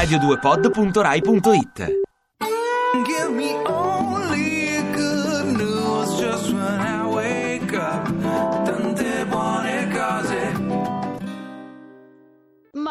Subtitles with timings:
[0.00, 2.00] radio2pod.rai.it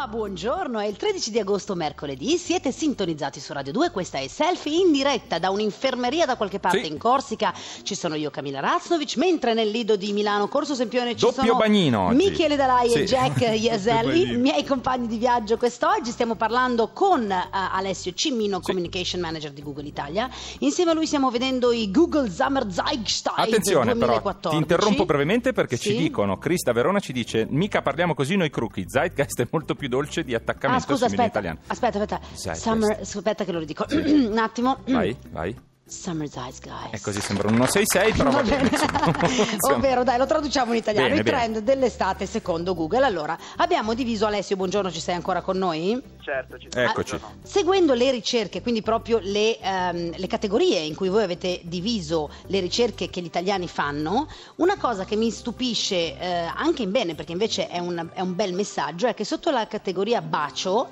[0.00, 2.38] Ma buongiorno, è il 13 di agosto, mercoledì.
[2.38, 3.90] Siete sintonizzati su Radio 2.
[3.90, 6.90] Questa è Selfie in diretta da un'infermeria da qualche parte Sì.
[6.90, 7.52] in Corsica.
[7.82, 11.58] Ci sono io, Camilla Raznovic, mentre nel Lido di Milano, Corso Sempione, ci Doppio sono
[11.58, 12.16] bagnino oggi.
[12.16, 13.14] Michele Dalai e Sì.
[13.14, 16.10] Jack Iaselli, miei compagni di viaggio quest'oggi.
[16.12, 18.70] Stiamo parlando con eh, Alessio Cimmino, Sì.
[18.72, 20.30] Communication Manager di Google Italia.
[20.60, 24.48] Insieme a lui stiamo vedendo i Google Summer Zeitgeist Attenzione però, 2014.
[24.48, 28.48] ti interrompo brevemente perché ci dicono, Chris da Verona ci dice, mica parliamo così noi
[28.48, 31.58] crookie, Zeitgeist è molto più dolce di attaccamento Ah, scusa, simile in aspetta, italiano.
[31.66, 32.20] aspetta, aspetta.
[32.34, 32.62] Zeitgeist.
[32.62, 33.84] Summer, aspetta che lo ridico.
[33.92, 34.78] Un attimo.
[34.86, 35.54] Vai, vai.
[35.90, 36.94] Summer Zeitgeist.
[36.94, 38.68] E così sembra un 166, però va, bene.
[38.68, 39.56] bene.
[39.74, 41.08] Ovvero, dai, lo traduciamo in italiano.
[41.08, 41.36] Bene, I bene.
[41.36, 43.04] trend dell'estate secondo Google.
[43.04, 46.00] Allora, abbiamo diviso Alessio, buongiorno, ci sei ancora con noi?
[46.20, 47.18] Certo, ci Eccoci.
[47.18, 47.34] sono.
[47.42, 52.60] Seguendo le ricerche, quindi proprio le, ehm, le categorie in cui voi avete diviso le
[52.60, 57.32] ricerche che gli italiani fanno, una cosa che mi stupisce eh, anche in bene, perché
[57.32, 60.88] invece è un, è un bel messaggio, è che sotto la categoria bacio,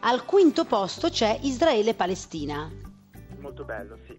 [0.00, 2.70] al quinto posto c'è Israele-Palestina.
[3.40, 4.13] Molto bello, sì.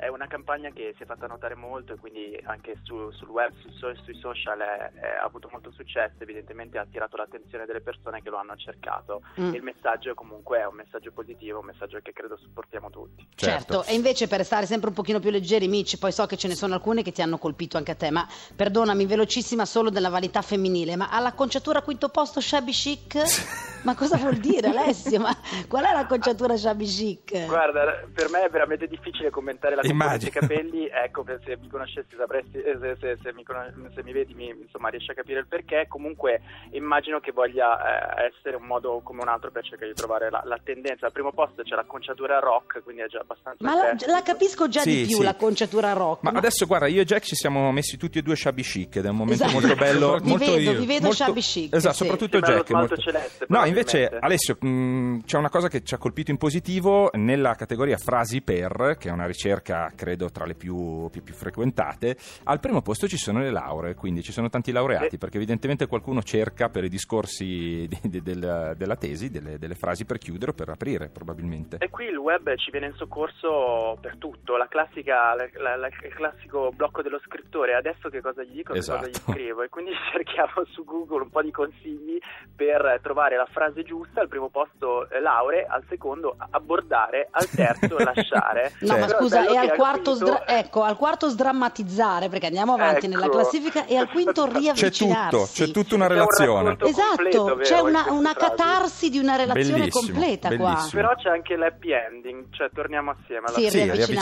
[0.00, 3.52] È una campagna che si è fatta notare molto e quindi anche su- sul web,
[3.60, 8.30] su- su- sui social ha avuto molto successo, evidentemente ha attirato l'attenzione delle persone che
[8.30, 9.20] lo hanno cercato.
[9.38, 9.52] Mm.
[9.54, 13.28] Il messaggio comunque è un messaggio positivo, un messaggio che credo supportiamo tutti.
[13.34, 13.84] Certo.
[13.84, 16.54] e invece per stare sempre un pochino più leggeri, Mitch, poi so che ce ne
[16.54, 20.40] sono alcune che ti hanno colpito anche a te, ma perdonami, velocissima solo della vanità
[20.40, 23.20] femminile, ma all'acconciatura quinto posto shabby chic?
[23.82, 25.18] ma cosa vuol dire Alessio?
[25.20, 25.36] Ma
[25.68, 27.46] qual è l'acconciatura shabby chic?
[27.46, 30.30] Guarda, per me è veramente difficile commentare la Immagino.
[30.32, 34.12] componente capelli, ecco, se mi conoscessi sapresti, eh, se, se- se mi, conos- se mi
[34.12, 36.40] vedi mi, insomma riesci a capire il perché, comunque
[36.72, 40.42] immagino che voglia eh, essere un modo come un altro per cercare di trovare la,
[40.44, 41.06] la tendenza.
[41.06, 43.64] Al primo posto c'è l'acconciatura rock, quindi è già abbastanza...
[43.64, 45.22] Ma la, la capisco già di Sì, più sì.
[45.22, 46.22] l'acconciatura rock.
[46.22, 49.04] Ma adesso guarda, io e Jack ci siamo messi tutti e due shabby chic ed
[49.06, 49.60] è un momento Esatto.
[49.60, 50.16] molto bello.
[50.22, 52.02] Vi molto vedo, io- vi vedo molto- shabby chic, Esatto, sì.
[52.04, 52.70] soprattutto Jack.
[52.70, 54.06] molto- celeste, No, invece.
[54.18, 58.96] Alessio, mh, c'è una cosa che ci ha colpito in positivo nella categoria frasi per,
[58.98, 62.16] che è una ricerca credo tra le più, più- più frequentate.
[62.44, 65.18] Al primo posto ci sono le lauree, quindi ci sono tanti laureati, Sì.
[65.18, 70.04] perché evidentemente qualcuno cerca per i discorsi di- di- del- della tesi delle, delle frasi
[70.04, 71.76] per chiudere o per aprire, probabilmente.
[71.78, 76.14] E qui il web ci viene in soccorso per tutto, la classica, la- la- il
[76.14, 79.32] classico blocco dello scrittore, adesso che cosa gli dico, che cosa gli Esatto.
[79.32, 82.18] scrivo e quindi cerchiamo su Google un po' di consigli
[82.54, 87.96] per trovare la frase giusta, al primo posto eh, lauree, al secondo abbordare, al terzo
[88.02, 88.72] lasciare.
[88.80, 92.46] No, ma Però è scusa, e al quarto, quinto- sdra- ecco, al quarto sdrammatizzare, perché
[92.46, 93.14] andiamo avanti Ecco.
[93.16, 95.30] nella classifica, e al quinto C'è riavvicinarsi.
[95.30, 96.64] tutto, c'è tutta una C'è un relazione.
[96.76, 100.56] completo, Esatto, vero, c'è una, una catarsi di una relazione Bellissimo, completa qua.
[100.74, 101.02] bellissimo.
[101.02, 104.12] Però c'è anche l'happy ending, cioè torniamo assieme alla Sì, Sì, riavvicinarsi,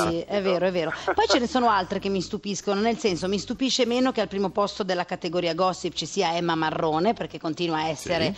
[0.00, 0.20] riavvicinarsi.
[0.26, 0.92] è vero, è vero.
[1.14, 4.28] Poi ce ne sono altre che mi stupiscono, nel senso mi stupisce meno che al
[4.28, 8.34] primo posto della categoria gossip ci sia Emma Marrone, perché continua a essere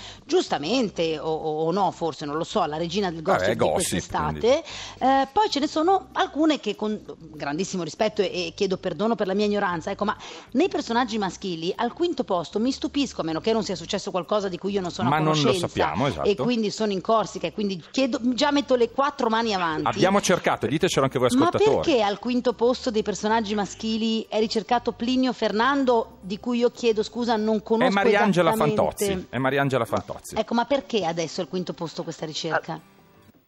[0.49, 3.91] giustamente, o, o- no, forse non lo so, la regina del gossip Vabbè, di gossip,
[3.91, 4.63] quest'estate.
[4.99, 9.27] Eh, poi ce ne sono alcune che con grandissimo rispetto e, e chiedo perdono per
[9.27, 10.17] la mia ignoranza, ecco, ma
[10.53, 14.49] nei personaggi maschili al quinto posto mi stupisco, a meno che non sia successo qualcosa
[14.49, 16.29] di cui io non sono Ma a non lo conoscenza sappiamo, esatto.
[16.29, 19.87] e quindi sono in Corsica e quindi chiedo, già metto le quattro mani avanti.
[19.87, 21.77] Abbiamo cercato, ditecelo anche voi Ma ascoltatori.
[21.77, 27.03] perché al quinto posto dei personaggi maschili è ricercato Plinio Fernando, di cui io chiedo
[27.03, 29.27] scusa, non conosco È Mariangela Fantozzi.
[29.29, 30.35] È Mariangela Fantozzi.
[30.41, 32.81] Ecco, ma perché adesso al quinto posto questa ricerca?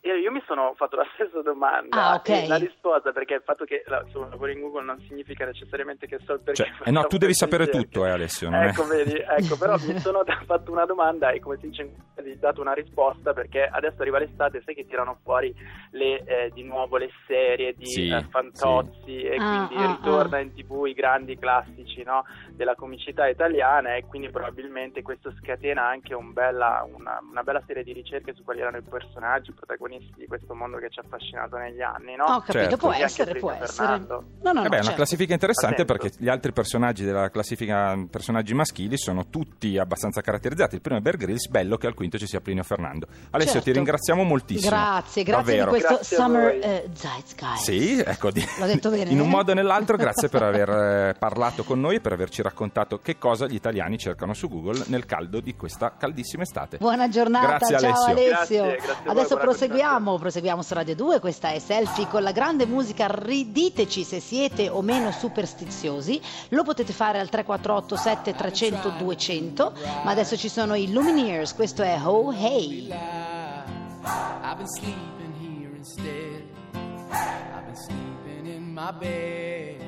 [0.02, 2.28] Io, io mi sono fatto la stessa domanda Ah, ok.
[2.28, 6.06] e la risposta perché il fatto che la, insomma, lavoro in Google non significa necessariamente
[6.06, 7.88] che so il perché Cioè, eh no, tu devi sapere ricerche.
[7.88, 8.48] tutto, eh, Alessio.
[8.48, 11.82] non è- Ecco, vedi, ecco, però mi sono fatto una domanda e come si dice
[12.16, 15.54] ho dato una risposta perché adesso arriva l'estate, sai che tirano fuori
[15.90, 20.36] le, eh, di nuovo le serie di Sì, eh, Fantozzi e Ah, quindi ah, ritorna
[20.36, 20.40] ah.
[20.40, 26.14] in tv i grandi classici no, della comicità italiana e quindi probabilmente questo scatena anche
[26.14, 29.88] un bella- una, una bella serie di ricerche su quali erano i personaggi, i protagonisti
[29.98, 32.24] di questo mondo che ci ha affascinato negli anni, no?
[32.24, 32.76] Ho capito, Certo.
[32.76, 33.86] può essere, può Plinio essere.
[33.88, 34.24] Fernando.
[34.42, 34.94] No, no, no, Eh beh, è una certo.
[34.96, 36.00] classifica interessante Attento.
[36.02, 40.74] perché gli altri personaggi della classifica personaggi maschili sono tutti abbastanza caratterizzati.
[40.76, 43.06] Il primo è Bear Grylls, bello che al quinto ci sia Plinio Fernando.
[43.30, 43.70] Alessio, Certo.
[43.70, 44.70] ti ringraziamo moltissimo.
[44.70, 45.64] Grazie, grazie Davvero.
[45.64, 47.62] di questo Grazie Summer eh, Zeitgeist.
[47.62, 49.30] Sì, ecco, di- L'ho detto bene, in un eh?
[49.30, 53.18] modo o nell'altro, grazie per aver eh, parlato con noi e per averci raccontato che
[53.18, 56.78] cosa gli italiani cercano su Google nel caldo di questa caldissima estate.
[56.78, 58.10] Buona giornata, Grazie, ciao Alessio.
[58.10, 58.28] Alessio.
[58.64, 59.40] Grazie, grazie Adesso buona
[59.80, 63.06] proseguiamo, proseguiamo su Radio 2, questa è Selfie con la grande musica.
[63.08, 66.20] Riditeci se siete o meno superstiziosi.
[66.50, 69.72] Lo potete fare al 348 7300 200,
[70.04, 72.92] ma adesso ci sono i Lumineers, questo è Ho Hey.
[72.92, 76.44] I been sleeping here instead.
[76.74, 79.80] I've been sleeping in my bed.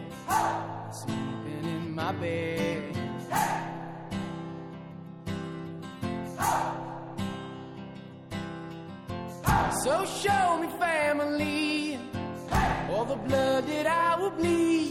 [0.90, 3.61] Sleeping in my bed.
[9.82, 11.98] So show me family,
[12.88, 14.81] all the blood that I will bleed.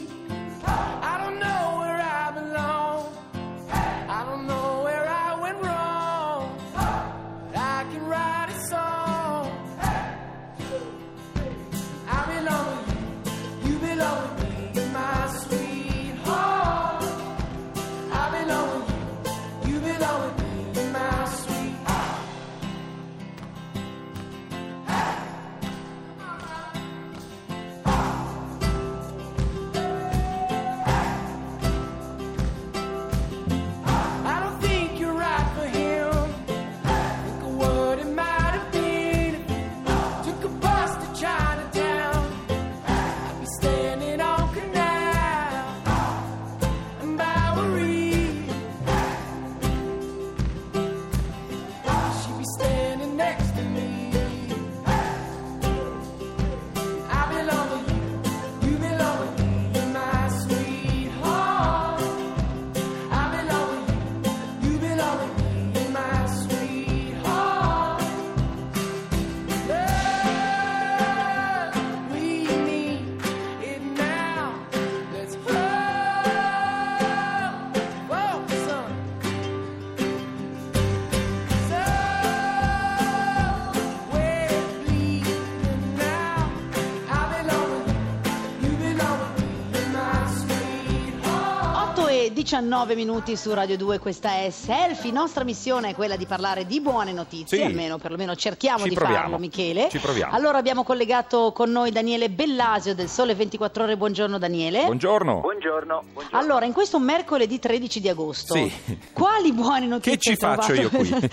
[92.56, 95.09] 19 minuti su Radio 2, questa è Selfie.
[95.13, 97.63] Nostra missione è quella di parlare di buone notizie, Sì.
[97.63, 99.21] almeno perlomeno cerchiamo Ci di proviamo.
[99.21, 99.88] farlo, Michele.
[99.89, 100.33] Ci proviamo.
[100.36, 103.95] Allora abbiamo collegato con noi Daniele Bellasio del Sole 24 Ore.
[103.95, 104.83] Buongiorno Daniele.
[104.83, 105.39] Buongiorno.
[105.39, 106.38] Buongiorno, buongiorno.
[106.38, 108.69] Allora, in questo mercoledì 13 di agosto, Sì.
[109.13, 110.97] quali buone notizie Che ci hai faccio trovato?
[110.97, 111.30] io qui?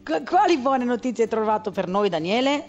[0.02, 2.64] Qu- quali buone notizie hai trovato per noi, Daniele?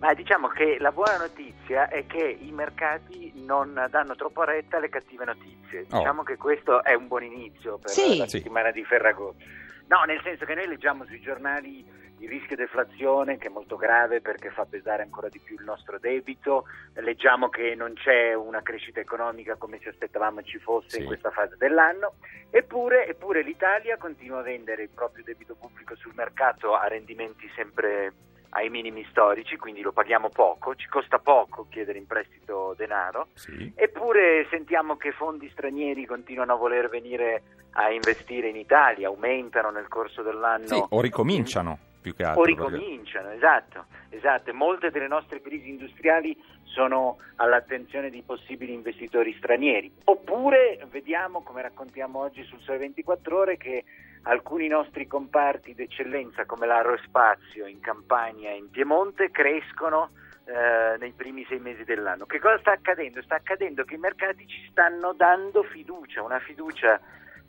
[0.00, 4.88] Ma diciamo che la buona notizia è che i mercati non danno troppo retta alle
[4.88, 5.86] cattive notizie.
[5.90, 5.98] Oh.
[5.98, 8.16] Diciamo che questo è un buon inizio per Sì.
[8.16, 8.38] la Sì.
[8.38, 9.44] settimana di Ferragosto.
[9.88, 11.84] No, nel senso che noi leggiamo sui giornali
[12.18, 15.98] il rischio deflazione che è molto grave perché fa pesare ancora di più il nostro
[15.98, 16.64] debito,
[16.94, 21.00] leggiamo che non c'è una crescita economica come ci aspettavamo ci fosse Sì.
[21.00, 22.14] in questa fase dell'anno,
[22.50, 28.12] eppure, eppure l'Italia continua a vendere il proprio debito pubblico sul mercato a rendimenti sempre
[28.50, 33.72] ai minimi storici, quindi lo paghiamo poco, ci costa poco chiedere in prestito denaro, Sì.
[33.74, 37.42] eppure sentiamo che fondi stranieri continuano a voler venire
[37.72, 40.66] a investire in Italia, aumentano nel corso dell'anno.
[40.66, 42.42] Sì, o ricominciano più che altro.
[42.42, 44.50] O perché- ricominciano, esatto, esatto.
[44.50, 49.92] E Molte delle nostre crisi industriali sono all'attenzione di possibili investitori stranieri.
[50.04, 53.84] Oppure vediamo, come raccontiamo oggi sul Sole 24 Ore, che
[54.22, 60.10] alcuni nostri comparti d'eccellenza come l'aerospazio in Campania e in Piemonte crescono
[60.44, 62.26] eh, nei primi sei mesi dell'anno.
[62.26, 63.22] Che cosa sta accadendo?
[63.22, 67.00] Sta accadendo che i mercati ci stanno dando fiducia, una fiducia,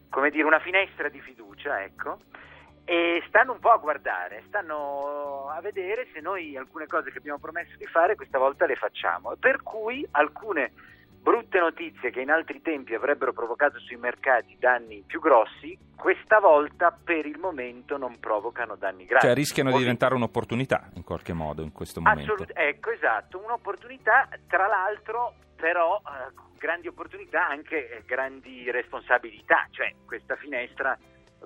[0.09, 2.19] come dire, una finestra di fiducia, ecco,
[2.91, 7.39] e stanno un po' a guardare, stanno a vedere se noi alcune cose che abbiamo
[7.39, 9.33] promesso di fare questa volta le facciamo.
[9.39, 10.73] Per cui alcune
[11.21, 16.91] brutte notizie che in altri tempi avrebbero provocato sui mercati danni più grossi, questa volta
[16.91, 19.25] per il momento non provocano danni gravi.
[19.25, 22.33] Cioè rischiano di diventare un'opportunità in qualche modo in questo momento.
[22.33, 29.93] Assolut- ecco, esatto, un'opportunità, tra l'altro, però eh, grandi opportunità anche eh, grandi responsabilità, cioè
[30.05, 30.97] questa finestra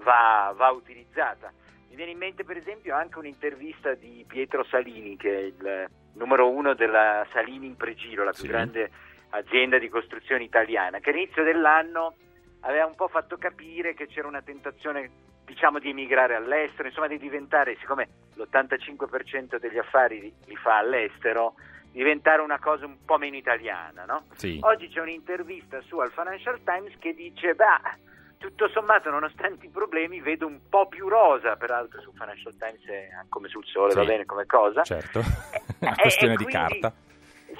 [0.03, 1.51] va, va utilizzata.
[1.89, 6.49] Mi viene in mente per esempio anche un'intervista di Pietro Salini, che è il numero
[6.49, 8.47] uno della Salini in Pregilo, la più Sì.
[8.47, 8.91] grande
[9.29, 12.15] azienda di costruzione italiana, che all'inizio dell'anno
[12.61, 15.09] aveva un po' fatto capire che c'era una tentazione
[15.45, 21.53] diciamo di emigrare all'estero, insomma di diventare, siccome l'85% degli affari li, li fa all'estero,
[21.91, 24.25] diventare una cosa un po' meno italiana, no?
[24.33, 24.59] Sì.
[24.63, 28.03] Oggi c'è un'intervista su al Financial Times che dice, beh,
[28.37, 33.09] tutto sommato nonostante i problemi vedo un po' più rosa, peraltro su Financial Times è
[33.29, 33.97] come sul sole, Sì.
[33.97, 34.83] va bene come cosa.
[34.83, 35.23] Certo, Eh,
[35.81, 36.93] una eh, questione e di quindi- carta.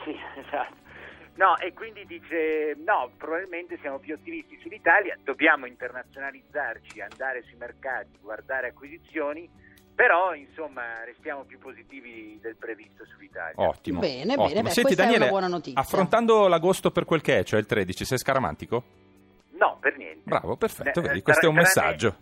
[0.03, 0.83] Sì, esatto.
[1.35, 8.17] No, e quindi dice no, probabilmente siamo più ottimisti sull'Italia, dobbiamo internazionalizzarci, andare sui mercati,
[8.21, 9.49] guardare acquisizioni,
[9.93, 13.67] però insomma restiamo più positivi del previsto sull'Italia.
[13.67, 13.99] Ottimo.
[13.99, 14.47] Bene, ottimo.
[14.47, 15.79] bene, beh, Senti è Daniele, una buona notizia.
[15.81, 18.83] affrontando l'agosto per quel che è, cioè il 13, sei scaramantico?
[19.57, 20.21] No, per niente.
[20.25, 22.15] Bravo, perfetto, Eh, vedi, eh, questo è un messaggio.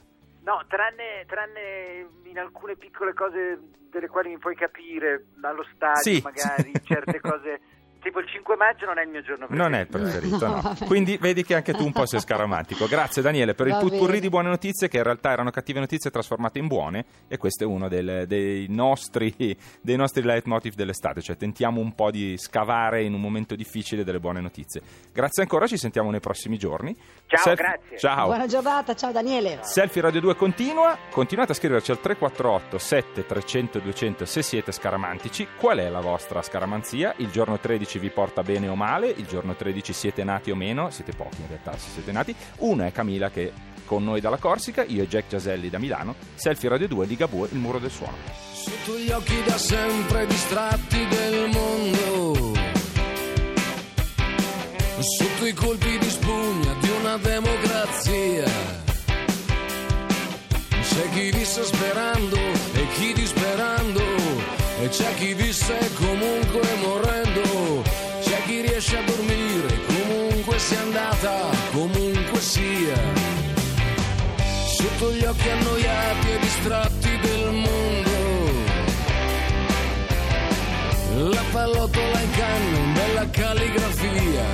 [0.44, 3.60] No, tranne, tranne in alcune piccole cose
[3.90, 6.22] delle quali mi puoi capire, allo stadio Sì.
[6.24, 7.60] magari, certe cose,
[8.04, 9.64] tipo il 5 maggio non è il mio giorno preferito.
[9.64, 10.76] Non è il preferito, No.
[10.86, 12.86] Quindi vedi che anche tu un po' sei scaramantico.
[12.88, 14.20] Grazie Daniele per il Va putpurri bene.
[14.20, 17.68] di buone notizie che in realtà erano cattive notizie trasformate in buone e questo è
[17.68, 19.34] uno del- dei, nostri,
[19.82, 24.20] dei nostri leitmotiv dell'estate, cioè tentiamo un po' di scavare in un momento difficile delle
[24.20, 24.82] buone notizie.
[25.12, 26.96] Grazie ancora, ci sentiamo nei prossimi giorni.
[27.28, 27.98] Ciao, grazie.
[27.98, 28.26] Ciao.
[28.28, 29.60] Buona giornata, ciao Daniele.
[29.62, 35.48] Selfie Radio 2 continua, continuate a scriverci al 348 7 300 200 se siete scaramantici.
[35.58, 37.14] Qual è la vostra scaramanzia?
[37.18, 39.10] Il giorno 13 vi porta bene o male?
[39.10, 40.90] Il giorno 13 siete nati o meno?
[40.90, 42.36] Siete pochi in realtà se siete nati.
[42.60, 43.52] Una è Camilla che è
[43.86, 46.16] con noi dalla Corsica, io e Jack Giaselli da Milano.
[46.36, 48.44] Selfie Radio 2, Ligabue, il muro del suono.
[48.64, 52.54] Sotto gli occhi da sempre distratti del mondo
[55.00, 58.46] Sotto i colpi di spugna di una democrazia
[60.82, 64.02] C'è chi visse sperando e chi disperando
[64.80, 67.84] E c'è chi visse comunque morendo
[68.22, 73.02] C'è chi riesce a dormire comunque sia andata, comunque sia
[74.66, 78.12] Sotto gli occhi annoiati e distratti del mondo
[81.16, 84.46] la pallottola in canna, bella calligrafia.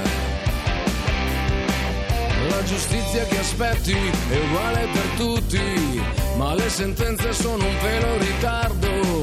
[2.50, 6.02] La giustizia che aspetti è uguale per tutti,
[6.36, 9.19] ma le sentenze sono un in ritardo.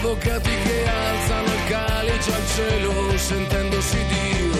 [0.00, 4.52] Avvocati che alzano il calice al cielo sentendosi Dio.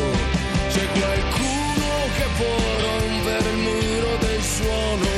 [0.68, 5.10] C'è qualcuno che può rompere il muro del suono,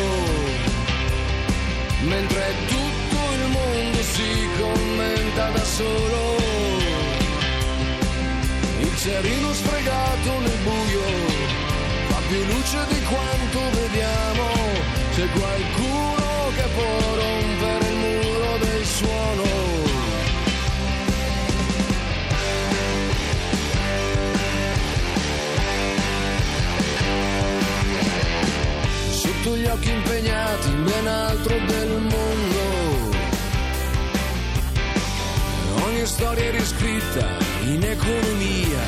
[2.02, 6.36] mentre tutto il mondo si commenta da solo.
[8.80, 11.08] Il cerino sfregato nel buio
[12.08, 14.48] fa più luce di quanto vediamo.
[15.14, 17.39] C'è qualcuno che può rompere
[29.50, 33.16] Sotto gli occhi impegnati in ben altro del mondo.
[35.87, 37.26] Ogni storia è riscritta
[37.64, 38.78] in economia.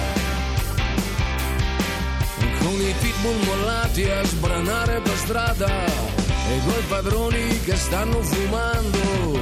[2.61, 9.41] Con i pitbull mollati a sbranare per strada e coi padroni che stanno fumando.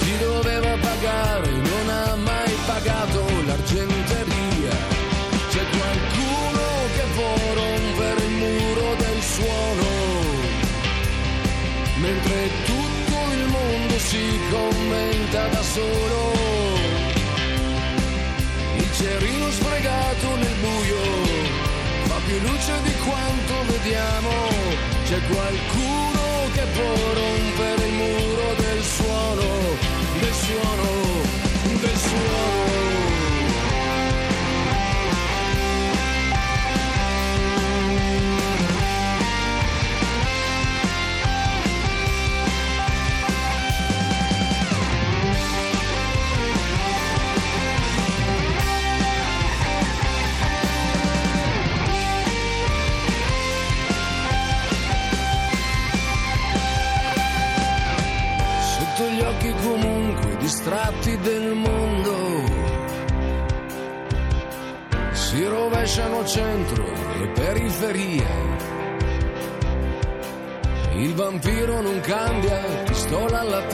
[0.00, 4.76] Chi doveva pagare non ha mai pagato l'argenteria.
[5.48, 9.97] C'è qualcuno che può rompere il muro del suono
[12.08, 16.20] mentre tutto il mondo si commenta da solo.
[18.76, 21.02] Il cerino sfregato nel buio
[22.08, 24.32] fa più luce di quanto vediamo.
[25.06, 26.24] C'è qualcuno
[26.54, 29.48] che può rompere il muro del suono,
[30.20, 30.90] del suono,
[31.82, 32.97] del suono.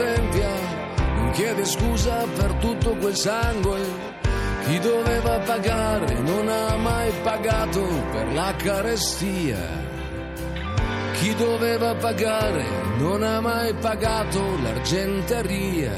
[0.05, 0.51] Alla tempia,
[1.17, 4.13] non chiede scusa per tutto quel sangue.
[4.65, 7.83] Chi doveva pagare non ha mai pagato
[8.13, 9.83] per la carestia.
[11.13, 12.65] Chi doveva pagare
[12.99, 15.93] non ha mai pagato l'argenteria.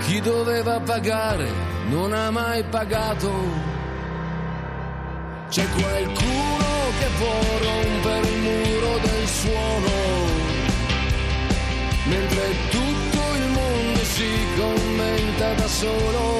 [0.00, 1.48] Chi doveva pagare
[1.88, 3.30] non ha mai pagato.
[5.48, 6.68] C'è qualcuno
[6.98, 10.19] che può rompere il muro del suono,
[12.06, 16.39] mentre tutto il mondo si commenta da solo.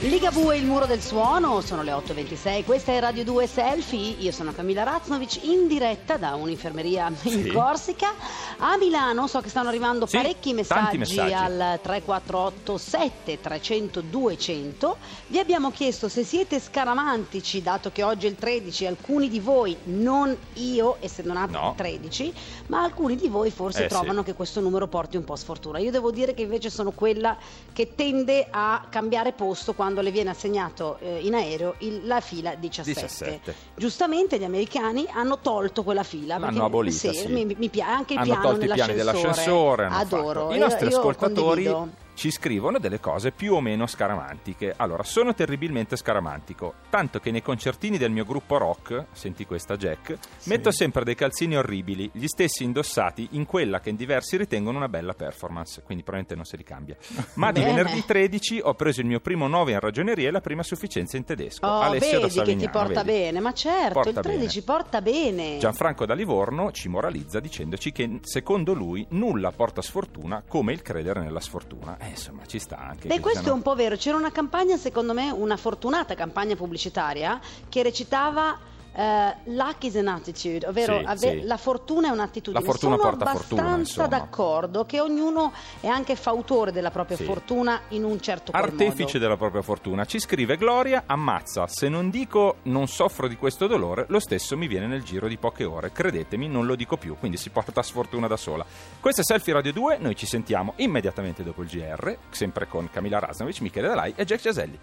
[0.00, 4.52] Ligabue, il muro del suono, sono le 8.26, questa è Radio 2 Selfie, io sono
[4.52, 7.50] Camilla Raznovic in diretta da un'infermeria in Sì.
[7.50, 8.12] Corsica.
[8.58, 11.32] A Milano so che stanno arrivando Sì, parecchi messaggi, messaggi.
[11.32, 14.96] al 348 7 300 200.
[15.28, 19.76] Vi abbiamo chiesto se siete scaramantici, dato che oggi è il 13, alcuni di voi,
[19.84, 21.68] non io, essendo nato No.
[21.70, 22.32] il 13,
[22.66, 23.88] ma alcuni di voi forse Eh, sì.
[23.88, 25.78] trovano che questo numero porti un po' sfortuna.
[25.78, 27.36] Io devo dire che invece sono quella
[27.72, 32.20] che tende a cambiare posto quando quando le viene assegnato eh, in aereo il- la
[32.20, 33.00] fila 17.
[33.06, 33.54] 17.
[33.76, 36.38] Giustamente gli americani hanno tolto quella fila.
[36.38, 37.28] L'hanno abolita, sì.
[37.28, 39.84] Mi, mi piace anche il hanno piano tolto i piani dell'ascensore.
[39.84, 40.40] hanno Adoro.
[40.40, 40.52] fatto.
[40.54, 42.04] I Io- nostri io ascoltatori condivido.
[42.16, 44.72] Ci scrivono delle cose più o meno scaramantiche.
[44.76, 50.16] Allora, sono terribilmente scaramantico, tanto che nei concertini del mio gruppo rock, senti questa Jack,
[50.44, 54.88] metto sempre dei calzini orribili, gli stessi indossati in quella che in diversi ritengono una
[54.88, 56.96] bella performance, quindi probabilmente non si ricambia.
[57.34, 60.62] Ma di venerdì 13 ho preso il mio primo 9 in ragioneria e la prima
[60.62, 61.66] sufficienza in tedesco.
[61.66, 63.18] Oh, Alessio vedi che ti porta vedi?
[63.18, 64.78] bene, ma certo, Porta il 13 bene.
[64.78, 65.58] porta bene.
[65.58, 71.20] Gianfranco da Livorno ci moralizza dicendoci che secondo lui nulla porta sfortuna come il credere
[71.20, 71.98] nella sfortuna.
[72.06, 73.08] Eh, insomma, ci sta anche.
[73.08, 73.96] Beh, questo è siano- un po' vero.
[73.96, 78.56] C'era una campagna, secondo me, una fortunata campagna pubblicitaria che recitava
[78.98, 81.42] eh, Luck is an attitude, ovvero Sì, ave- sì.
[81.42, 82.64] la fortuna è un'attitudine.
[82.64, 84.08] La fortuna Sono porta fortuna, abbastanza insomma.
[84.08, 87.24] d'accordo che ognuno è anche fautore della propria Sì.
[87.24, 89.18] fortuna in un certo Artefice modo.
[89.18, 90.04] della propria fortuna.
[90.06, 94.66] Ci scrive Gloria, ammazza, se non dico non soffro di questo dolore, lo stesso mi
[94.66, 95.92] viene nel giro di poche ore.
[95.92, 98.64] Credetemi, non lo dico più, quindi si porta sfortuna da sola.
[98.98, 103.18] Questo è Selfie Radio 2, noi ci sentiamo immediatamente dopo il GR, sempre con Camilla
[103.18, 104.78] Rasnovic, Michele Dalai e Jack Giaselli.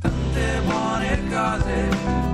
[0.00, 2.33] Tante buone cose.